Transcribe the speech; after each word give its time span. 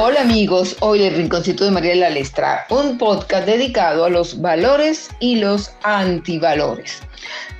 Hola 0.00 0.20
amigos, 0.20 0.76
hoy 0.78 1.02
el 1.02 1.16
Rinconcito 1.16 1.64
de 1.64 1.72
María 1.72 2.08
Lestra, 2.08 2.66
un 2.70 2.98
podcast 2.98 3.46
dedicado 3.46 4.04
a 4.04 4.08
los 4.08 4.40
valores 4.40 5.10
y 5.18 5.34
los 5.40 5.72
antivalores. 5.82 7.02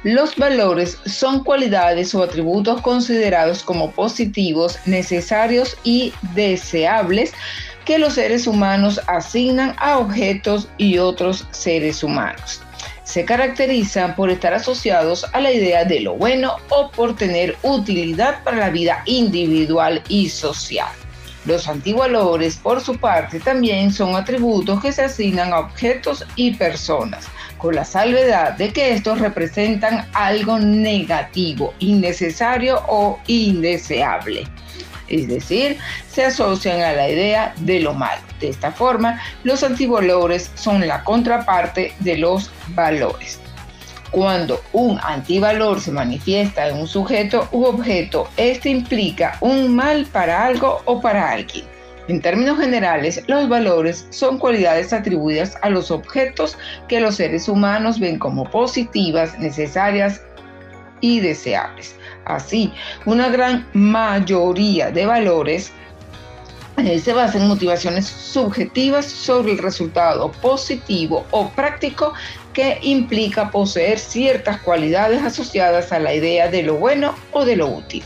Los 0.05 0.37
valores 0.37 0.99
son 1.05 1.43
cualidades 1.43 2.15
o 2.15 2.23
atributos 2.23 2.81
considerados 2.81 3.65
como 3.65 3.91
positivos, 3.91 4.79
necesarios 4.87 5.77
y 5.83 6.13
deseables 6.37 7.33
que 7.85 7.99
los 7.99 8.15
seres 8.15 8.47
humanos 8.47 9.01
asignan 9.09 9.75
a 9.77 9.99
objetos 9.99 10.69
y 10.79 10.99
otros 10.99 11.45
seres 11.51 12.05
humanos. 12.05 12.61
Se 13.03 13.25
caracterizan 13.25 14.15
por 14.15 14.31
estar 14.31 14.55
asociados 14.55 15.27
a 15.33 15.41
la 15.41 15.51
idea 15.51 15.85
de 15.85 16.03
lo 16.03 16.15
bueno 16.15 16.55
o 16.69 16.89
por 16.93 17.17
tener 17.17 17.57
utilidad 17.65 18.45
para 18.45 18.59
la 18.59 18.71
vida 18.71 19.03
individual 19.07 20.05
y 20.09 20.29
social. 20.29 20.87
Los 21.45 21.69
antivalores, 21.69 22.57
por 22.57 22.81
su 22.81 22.99
parte, 22.99 23.41
también 23.41 23.93
son 23.93 24.17
atributos 24.17 24.83
que 24.83 24.93
se 24.93 25.03
asignan 25.03 25.53
a 25.53 25.61
objetos 25.61 26.25
y 26.37 26.55
personas, 26.55 27.27
con 27.57 27.75
la 27.75 27.85
salvedad 27.85 28.55
de 28.55 28.73
que 28.73 28.93
estos 28.93 29.21
representan 29.21 30.07
algo 30.13 30.59
negativo, 30.59 31.75
innecesario 31.79 32.83
o 32.89 33.19
indeseable. 33.27 34.45
Es 35.09 35.27
decir, 35.29 35.79
se 36.11 36.27
asocian 36.27 36.83
a 36.83 36.93
la 36.93 37.09
idea 37.09 37.55
de 37.61 37.81
lo 37.81 37.95
malo. 37.95 38.21
De 38.41 38.49
esta 38.49 38.71
forma, 38.71 39.21
los 39.43 39.63
antivalores 39.63 40.51
son 40.55 40.87
la 40.87 41.03
contraparte 41.03 41.95
de 42.01 42.19
los 42.19 42.51
valores. 42.69 43.41
Cuando 44.11 44.61
un 44.73 44.99
antivalor 45.03 45.81
se 45.81 45.93
manifiesta 45.93 46.69
en 46.69 46.79
un 46.79 46.87
sujeto 46.87 47.49
u 47.53 47.65
objeto, 47.65 48.29
este 48.37 48.71
implica 48.71 49.37
un 49.41 49.75
mal 49.75 50.07
para 50.07 50.47
algo 50.47 50.81
o 50.87 51.01
para 51.01 51.31
alguien. 51.31 51.67
En 52.09 52.23
términos 52.23 52.59
generales, 52.59 53.23
los 53.27 53.51
valores 53.51 54.07
son 54.09 54.39
cualidades 54.39 54.95
atribuidas 54.95 55.59
a 55.61 55.69
los 55.69 55.91
objetos 55.91 56.57
que 56.89 57.01
los 57.01 57.17
seres 57.17 57.51
humanos 57.51 58.01
ven 58.01 58.19
como 58.19 58.51
positivas, 58.51 59.39
necesarias 59.39 60.23
y 61.03 61.21
deseables. 61.21 61.95
Así, 62.25 62.73
una 63.05 63.29
gran 63.29 63.69
mayoría 63.75 64.91
de 64.91 65.05
valores 65.05 65.71
se 66.79 67.13
basa 67.13 67.39
en 67.39 67.49
motivaciones 67.49 68.07
subjetivas 68.07 69.07
sobre 69.07 69.53
el 69.53 69.59
resultado 69.59 70.31
positivo 70.31 71.27
o 71.33 71.51
práctico 71.51 72.15
que 72.53 72.79
implica 72.83 73.51
poseer 73.51 73.99
ciertas 73.99 74.61
cualidades 74.61 75.23
asociadas 75.23 75.91
a 75.93 75.99
la 75.99 76.15
idea 76.15 76.49
de 76.49 76.63
lo 76.63 76.77
bueno 76.77 77.17
o 77.33 77.45
de 77.45 77.57
lo 77.57 77.67
útil. 77.67 78.05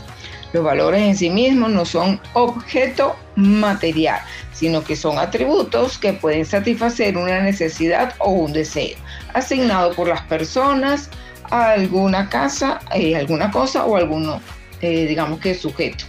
Los 0.53 0.63
valores 0.63 1.01
en 1.01 1.15
sí 1.15 1.29
mismos 1.29 1.69
no 1.69 1.85
son 1.85 2.19
objeto 2.33 3.15
material, 3.35 4.21
sino 4.53 4.83
que 4.83 4.95
son 4.95 5.19
atributos 5.19 5.99
que 5.99 6.13
pueden 6.13 6.45
satisfacer 6.45 7.15
una 7.15 7.41
necesidad 7.41 8.15
o 8.19 8.31
un 8.31 8.53
deseo, 8.53 8.97
asignado 9.33 9.93
por 9.93 10.07
las 10.07 10.21
personas 10.21 11.11
a 11.51 11.71
alguna 11.71 12.27
casa, 12.27 12.79
eh, 12.93 13.15
alguna 13.15 13.51
cosa 13.51 13.85
o 13.85 13.95
alguno, 13.95 14.41
eh, 14.81 15.05
digamos 15.05 15.39
que 15.39 15.53
sujeto. 15.53 16.05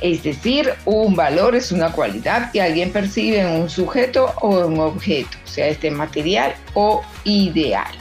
Es 0.00 0.22
decir, 0.22 0.72
un 0.86 1.14
valor 1.14 1.54
es 1.54 1.72
una 1.72 1.92
cualidad 1.92 2.50
que 2.52 2.62
alguien 2.62 2.90
percibe 2.90 3.40
en 3.40 3.48
un 3.62 3.68
sujeto 3.68 4.32
o 4.40 4.58
en 4.60 4.72
un 4.72 4.80
objeto, 4.80 5.36
sea 5.44 5.68
este 5.68 5.90
material 5.90 6.54
o 6.74 7.02
ideal. 7.24 7.92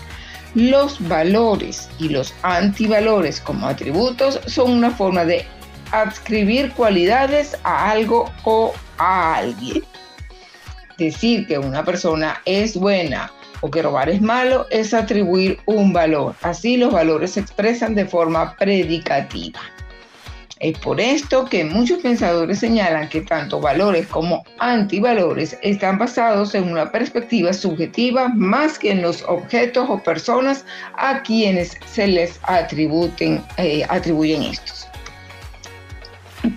Los 0.55 1.05
valores 1.07 1.89
y 1.99 2.09
los 2.09 2.33
antivalores 2.41 3.41
como 3.41 3.67
atributos 3.67 4.39
son 4.47 4.71
una 4.71 4.91
forma 4.91 5.25
de 5.25 5.45
adscribir 5.91 6.71
cualidades 6.71 7.57
a 7.63 7.91
algo 7.91 8.31
o 8.45 8.73
a 8.97 9.35
alguien. 9.35 9.83
Decir 10.97 11.47
que 11.47 11.59
una 11.59 11.83
persona 11.83 12.41
es 12.45 12.75
buena 12.75 13.31
o 13.61 13.69
que 13.69 13.81
robar 13.81 14.09
es 14.09 14.21
malo 14.21 14.67
es 14.69 14.93
atribuir 14.93 15.59
un 15.65 15.91
valor. 15.91 16.35
Así 16.41 16.77
los 16.77 16.93
valores 16.93 17.31
se 17.31 17.41
expresan 17.41 17.93
de 17.95 18.05
forma 18.05 18.55
predicativa. 18.55 19.59
Es 20.59 20.77
por 20.79 20.99
esto 20.99 21.45
que 21.45 21.63
muchos 21.63 21.99
pensadores 21.99 22.59
señalan 22.59 23.07
que 23.07 23.21
tanto 23.21 23.61
valores 23.61 24.07
como 24.07 24.43
antivalores 24.57 25.57
están 25.61 25.97
basados 25.97 26.53
en 26.53 26.69
una 26.69 26.91
perspectiva 26.91 27.53
subjetiva 27.53 28.27
más 28.27 28.77
que 28.77 28.91
en 28.91 29.01
los 29.01 29.23
objetos 29.23 29.89
o 29.89 30.03
personas 30.03 30.65
a 30.97 31.23
quienes 31.23 31.77
se 31.85 32.07
les 32.07 32.41
eh, 33.57 33.85
atribuyen 33.87 34.43
estos. 34.43 34.85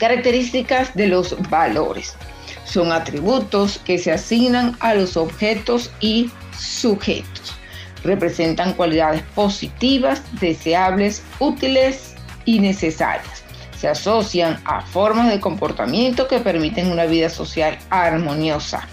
Características 0.01 0.93
de 0.97 1.07
los 1.07 1.37
valores. 1.49 2.17
Son 2.65 2.91
atributos 2.91 3.79
que 3.85 3.99
se 3.99 4.11
asignan 4.11 4.77
a 4.81 4.95
los 4.95 5.17
objetos 5.17 5.93
y 6.01 6.29
sujetos. 6.59 7.55
Representan 8.03 8.73
cualidades 8.73 9.23
positivas, 9.37 10.23
deseables, 10.41 11.23
útiles 11.39 12.17
y 12.47 12.59
necesarias 12.59 13.42
se 13.83 13.89
asocian 13.89 14.63
a 14.65 14.81
formas 14.83 15.29
de 15.29 15.41
comportamiento 15.41 16.29
que 16.29 16.39
permiten 16.39 16.93
una 16.93 17.05
vida 17.05 17.29
social 17.29 17.77
armoniosa. 17.91 18.87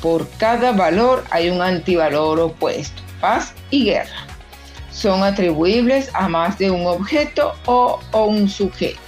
Por 0.00 0.28
cada 0.38 0.70
valor 0.70 1.24
hay 1.30 1.50
un 1.50 1.60
antivalor 1.60 2.38
opuesto, 2.38 3.02
paz 3.20 3.52
y 3.70 3.86
guerra. 3.86 4.28
Son 4.92 5.24
atribuibles 5.24 6.10
a 6.14 6.28
más 6.28 6.56
de 6.58 6.70
un 6.70 6.86
objeto 6.86 7.54
o, 7.66 7.98
o 8.12 8.26
un 8.26 8.48
sujeto. 8.48 9.00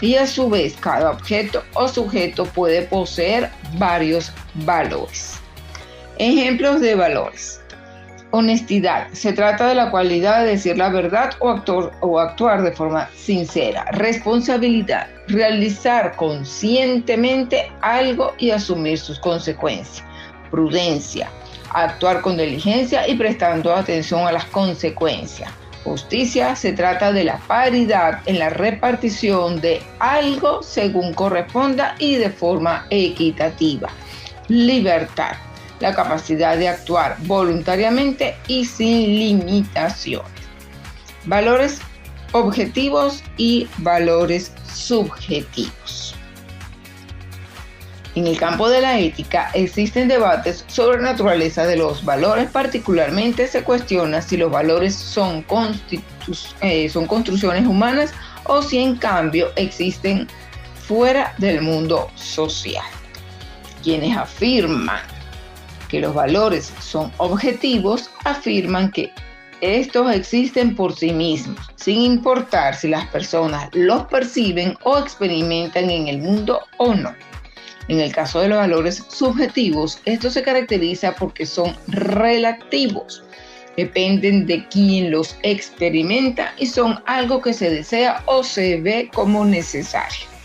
Y 0.00 0.14
a 0.14 0.28
su 0.28 0.48
vez, 0.48 0.76
cada 0.78 1.10
objeto 1.10 1.64
o 1.74 1.88
sujeto 1.88 2.44
puede 2.44 2.82
poseer 2.82 3.50
varios 3.78 4.30
valores. 4.54 5.40
Ejemplos 6.18 6.80
de 6.80 6.94
valores. 6.94 7.60
Honestidad. 8.30 9.08
Se 9.12 9.32
trata 9.32 9.68
de 9.68 9.74
la 9.74 9.90
cualidad 9.90 10.40
de 10.42 10.50
decir 10.50 10.76
la 10.76 10.90
verdad 10.90 11.30
o, 11.40 12.18
actuar 12.18 12.62
de 12.62 12.72
forma 12.72 13.08
sincera. 13.16 13.86
Responsabilidad. 13.92 15.06
Realizar 15.28 16.14
conscientemente 16.16 17.72
algo 17.80 18.34
y 18.38 18.50
asumir 18.50 18.98
sus 18.98 19.18
consecuencias. 19.18 20.04
Prudencia. 20.50 21.30
Actuar 21.72 22.20
con 22.20 22.36
diligencia 22.36 23.08
y 23.08 23.14
prestando 23.14 23.74
atención 23.74 24.26
a 24.26 24.32
las 24.32 24.44
consecuencias. 24.46 25.50
Justicia 25.84 26.54
se 26.54 26.72
trata 26.72 27.12
de 27.12 27.24
la 27.24 27.38
paridad 27.38 28.20
en 28.26 28.38
la 28.38 28.50
repartición 28.50 29.58
de 29.62 29.80
algo 30.00 30.62
según 30.62 31.14
corresponda 31.14 31.94
y 31.98 32.16
de 32.16 32.28
forma 32.28 32.86
equitativa. 32.90 33.88
Libertad 34.48 35.36
la 35.80 35.94
capacidad 35.94 36.56
de 36.56 36.68
actuar 36.68 37.16
voluntariamente 37.20 38.36
y 38.46 38.64
sin 38.64 39.18
limitaciones. 39.18 40.30
Valores 41.24 41.80
objetivos 42.32 43.22
y 43.36 43.68
valores 43.78 44.52
subjetivos. 44.72 46.14
En 48.14 48.26
el 48.26 48.36
campo 48.36 48.68
de 48.68 48.80
la 48.80 48.98
ética 48.98 49.50
existen 49.54 50.08
debates 50.08 50.64
sobre 50.66 50.96
la 51.00 51.12
naturaleza 51.12 51.66
de 51.66 51.76
los 51.76 52.04
valores, 52.04 52.50
particularmente 52.50 53.46
se 53.46 53.62
cuestiona 53.62 54.20
si 54.22 54.36
los 54.36 54.50
valores 54.50 54.96
son, 54.96 55.44
eh, 56.60 56.88
son 56.88 57.06
construcciones 57.06 57.64
humanas 57.64 58.12
o 58.44 58.60
si 58.62 58.78
en 58.78 58.96
cambio 58.96 59.52
existen 59.54 60.26
fuera 60.88 61.34
del 61.38 61.60
mundo 61.60 62.10
social. 62.16 62.84
Quienes 63.84 64.16
afirman 64.16 65.17
que 65.88 66.00
los 66.00 66.14
valores 66.14 66.72
son 66.80 67.10
objetivos, 67.16 68.10
afirman 68.24 68.90
que 68.90 69.12
estos 69.60 70.14
existen 70.14 70.76
por 70.76 70.94
sí 70.94 71.12
mismos, 71.12 71.58
sin 71.74 71.98
importar 72.00 72.76
si 72.76 72.88
las 72.88 73.06
personas 73.06 73.68
los 73.72 74.04
perciben 74.04 74.76
o 74.84 74.98
experimentan 74.98 75.90
en 75.90 76.06
el 76.06 76.18
mundo 76.18 76.60
o 76.76 76.94
no. 76.94 77.12
En 77.88 78.00
el 78.00 78.12
caso 78.12 78.40
de 78.40 78.48
los 78.48 78.58
valores 78.58 79.04
subjetivos, 79.08 80.00
esto 80.04 80.30
se 80.30 80.42
caracteriza 80.42 81.14
porque 81.14 81.46
son 81.46 81.74
relativos, 81.88 83.24
dependen 83.76 84.46
de 84.46 84.68
quien 84.68 85.10
los 85.10 85.36
experimenta 85.42 86.52
y 86.58 86.66
son 86.66 87.02
algo 87.06 87.40
que 87.40 87.54
se 87.54 87.70
desea 87.70 88.22
o 88.26 88.44
se 88.44 88.80
ve 88.80 89.10
como 89.12 89.44
necesario. 89.44 90.37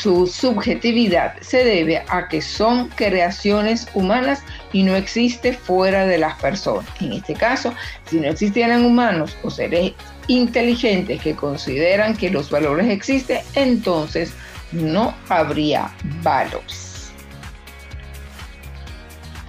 Su 0.00 0.26
subjetividad 0.26 1.34
se 1.42 1.62
debe 1.62 2.02
a 2.08 2.26
que 2.26 2.40
son 2.40 2.88
creaciones 2.88 3.86
humanas 3.92 4.42
y 4.72 4.82
no 4.82 4.96
existe 4.96 5.52
fuera 5.52 6.06
de 6.06 6.16
las 6.16 6.40
personas. 6.40 6.86
En 7.02 7.12
este 7.12 7.34
caso, 7.34 7.74
si 8.06 8.18
no 8.18 8.28
existieran 8.28 8.86
humanos 8.86 9.36
o 9.42 9.50
seres 9.50 9.92
inteligentes 10.26 11.20
que 11.20 11.36
consideran 11.36 12.16
que 12.16 12.30
los 12.30 12.50
valores 12.50 12.88
existen, 12.88 13.40
entonces 13.52 14.32
no 14.72 15.14
habría 15.28 15.90
valores. 16.22 17.10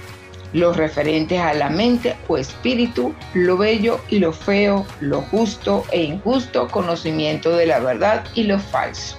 Los 0.52 0.76
referentes 0.76 1.40
a 1.40 1.52
la 1.54 1.68
mente 1.68 2.16
o 2.28 2.36
espíritu, 2.36 3.14
lo 3.34 3.56
bello 3.56 4.00
y 4.08 4.18
lo 4.18 4.32
feo, 4.32 4.86
lo 5.00 5.22
justo 5.22 5.84
e 5.90 6.02
injusto, 6.02 6.68
conocimiento 6.68 7.56
de 7.56 7.66
la 7.66 7.80
verdad 7.80 8.24
y 8.34 8.44
lo 8.44 8.58
falso. 8.58 9.16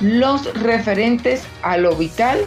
Los 0.00 0.52
referentes 0.60 1.42
a 1.62 1.78
lo 1.78 1.96
vital 1.96 2.40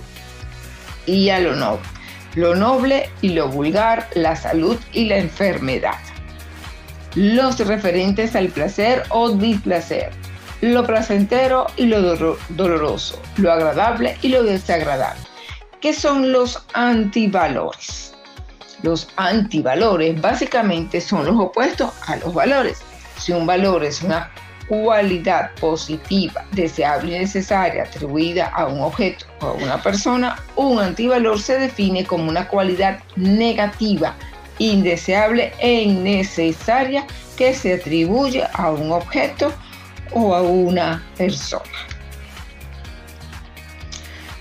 y 1.08 1.30
a 1.30 1.40
lo 1.40 1.56
noble 1.56 2.00
lo 2.36 2.56
noble 2.56 3.10
y 3.22 3.30
lo 3.30 3.50
vulgar, 3.50 4.08
la 4.16 4.36
salud 4.36 4.78
y 4.94 5.06
la 5.06 5.18
enfermedad. 5.18 5.98
Los 7.16 7.60
referentes 7.60 8.36
al 8.36 8.50
placer 8.50 9.04
o 9.10 9.32
displacer, 9.32 10.12
lo 10.62 10.86
placentero 10.86 11.68
y 11.78 11.86
lo 11.86 12.02
doloroso, 12.50 13.22
lo 13.38 13.52
agradable 13.52 14.18
y 14.22 14.30
lo 14.30 14.44
desagradable. 14.44 15.22
¿Qué 15.82 15.94
son 15.94 16.32
los 16.32 16.66
antivalores? 16.74 18.14
Los 18.84 19.10
antivalores 19.16 20.20
básicamente 20.20 21.00
son 21.02 21.26
los 21.26 21.40
opuestos 21.40 21.92
a 22.08 22.18
los 22.18 22.34
valores. 22.34 22.80
Si 23.18 23.32
un 23.32 23.46
valor 23.46 23.84
es 23.84 24.02
una 24.02 24.32
cualidad 24.68 25.52
positiva, 25.60 26.46
deseable 26.52 27.16
y 27.16 27.20
necesaria 27.20 27.84
atribuida 27.84 28.48
a 28.48 28.68
un 28.68 28.82
objeto 28.82 29.26
o 29.42 29.48
a 29.48 29.54
una 29.54 29.82
persona, 29.82 30.38
un 30.56 30.80
antivalor 30.80 31.40
se 31.40 31.58
define 31.58 32.06
como 32.06 32.30
una 32.30 32.48
cualidad 32.48 33.00
negativa, 33.16 34.16
indeseable 34.60 35.54
e 35.60 35.82
innecesaria 35.82 37.06
que 37.38 37.54
se 37.54 37.76
atribuye 37.76 38.46
a 38.54 38.72
un 38.72 38.92
objeto 38.92 39.52
o 40.12 40.34
a 40.34 40.42
una 40.42 41.04
persona. 41.18 41.64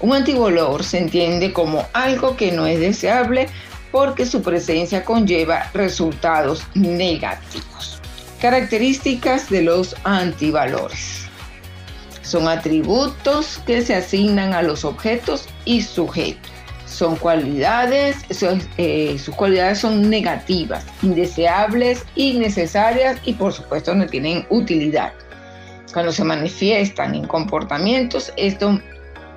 Un 0.00 0.14
antivalor 0.14 0.84
se 0.84 0.98
entiende 0.98 1.52
como 1.52 1.84
algo 1.92 2.36
que 2.36 2.52
no 2.52 2.66
es 2.66 2.78
deseable 2.78 3.48
porque 3.90 4.26
su 4.26 4.42
presencia 4.42 5.04
conlleva 5.04 5.70
resultados 5.74 6.62
negativos. 6.74 8.00
Características 8.40 9.50
de 9.50 9.62
los 9.62 9.96
antivalores. 10.04 11.24
Son 12.22 12.46
atributos 12.46 13.60
que 13.66 13.82
se 13.82 13.94
asignan 13.94 14.52
a 14.52 14.62
los 14.62 14.84
objetos 14.84 15.48
y 15.64 15.82
sujetos. 15.82 16.52
Son 16.86 17.16
cualidades, 17.16 18.16
eh, 18.76 19.16
sus 19.18 19.34
cualidades 19.34 19.78
son 19.80 20.08
negativas, 20.08 20.84
indeseables, 21.02 22.04
innecesarias 22.14 23.18
y 23.24 23.32
por 23.32 23.52
supuesto 23.52 23.94
no 23.94 24.06
tienen 24.06 24.46
utilidad. 24.50 25.12
Cuando 25.92 26.12
se 26.12 26.24
manifiestan 26.24 27.14
en 27.14 27.26
comportamientos, 27.26 28.32
esto 28.36 28.78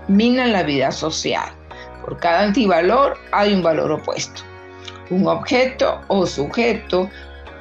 mina 0.08 0.46
la 0.48 0.64
vida 0.64 0.92
social. 0.92 1.50
Por 2.04 2.18
cada 2.18 2.42
antivalor 2.42 3.18
hay 3.32 3.54
un 3.54 3.64
valor 3.64 3.92
opuesto. 3.92 4.42
Un 5.10 5.28
objeto 5.28 6.02
o 6.08 6.26
sujeto 6.26 7.10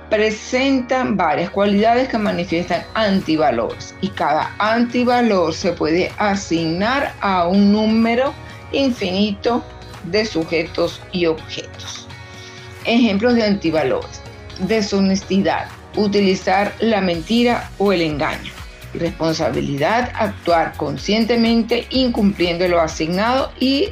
presentan 0.09 1.17
varias 1.17 1.51
cualidades 1.51 2.09
que 2.09 2.19
manifiestan 2.19 2.83
antivalores 2.95 3.95
y 4.01 4.09
cada 4.09 4.53
antivalor 4.59 5.55
se 5.55 5.73
puede 5.73 6.11
asignar 6.19 7.15
a 7.21 7.47
un 7.47 7.71
número 7.71 8.35
infinito 8.73 9.63
de 10.05 10.27
sujetos 10.27 11.01
y 11.13 11.27
objetos. 11.27 12.09
Ejemplos 12.85 13.35
de 13.35 13.45
antivalores. 13.45 14.21
Deshonestidad, 14.61 15.69
utilizar 15.97 16.75
la 16.81 17.01
mentira 17.01 17.71
o 17.79 17.93
el 17.93 18.03
engaño. 18.03 18.60
Responsabilidad, 18.95 20.13
actuar 20.15 20.73
conscientemente 20.77 21.87
incumpliendo 21.91 22.67
lo 22.67 22.81
asignado 22.81 23.53
y 23.61 23.91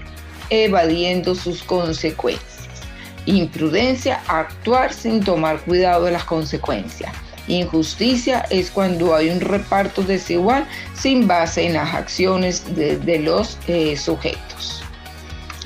evadiendo 0.51 1.35
sus 1.35 1.63
consecuencias. 1.63 2.69
Imprudencia, 3.27 4.21
actuar 4.27 4.93
sin 4.93 5.23
tomar 5.23 5.61
cuidado 5.61 6.07
de 6.07 6.13
las 6.13 6.25
consecuencias. 6.25 7.13
Injusticia 7.49 8.45
es 8.51 8.71
cuando 8.71 9.15
hay 9.15 9.31
un 9.31 9.41
reparto 9.41 10.03
desigual 10.03 10.67
sin 10.95 11.27
base 11.27 11.67
en 11.67 11.75
las 11.75 11.95
acciones 11.95 12.65
de, 12.75 13.19
los 13.19 13.59
eh, 13.67 13.97
sujetos. 13.97 14.83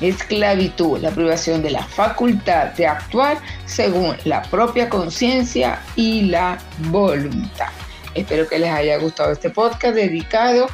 Esclavitud, 0.00 1.00
la 1.00 1.10
privación 1.10 1.62
de 1.62 1.70
la 1.70 1.82
facultad 1.84 2.68
de 2.74 2.86
actuar 2.86 3.38
según 3.66 4.16
la 4.24 4.42
propia 4.42 4.88
conciencia 4.88 5.80
y 5.96 6.22
la 6.22 6.58
voluntad. 6.90 7.70
Espero 8.14 8.48
que 8.48 8.58
les 8.58 8.70
haya 8.70 8.98
gustado 8.98 9.32
este 9.32 9.50
podcast 9.50 9.94
dedicado 9.94 10.66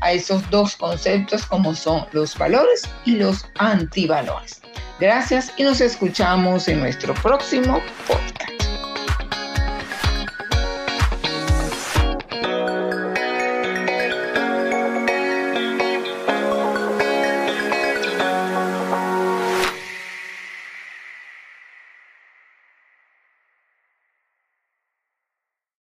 a 0.00 0.12
esos 0.12 0.48
dos 0.50 0.76
conceptos 0.76 1.46
como 1.46 1.74
son 1.74 2.06
los 2.12 2.36
valores 2.36 2.82
y 3.04 3.16
los 3.16 3.46
antivalores. 3.58 4.60
Gracias 5.00 5.52
y 5.56 5.62
nos 5.62 5.80
escuchamos 5.80 6.68
en 6.68 6.80
nuestro 6.80 7.14
próximo 7.14 7.80
podcast. 8.06 8.31